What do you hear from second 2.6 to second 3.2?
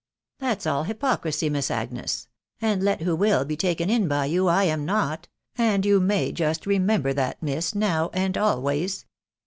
let who